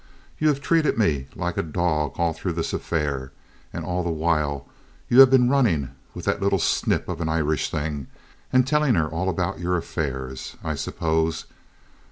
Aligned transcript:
You 0.39 0.47
have 0.47 0.61
treated 0.61 0.97
me 0.97 1.27
like 1.35 1.57
a 1.57 1.61
dog 1.61 2.13
all 2.17 2.33
through 2.33 2.53
this 2.53 2.73
affair; 2.73 3.31
and 3.71 3.85
all 3.85 4.01
the 4.01 4.09
while 4.09 4.65
you 5.07 5.19
have 5.19 5.29
been 5.29 5.47
running 5.47 5.91
with 6.15 6.25
that 6.25 6.41
little 6.41 6.57
snip 6.57 7.07
of 7.07 7.21
an 7.21 7.29
Irish 7.29 7.69
thing, 7.69 8.07
and 8.51 8.65
telling 8.65 8.95
her 8.95 9.07
all 9.07 9.29
about 9.29 9.59
your 9.59 9.77
affairs, 9.77 10.57
I 10.63 10.73
suppose. 10.73 11.45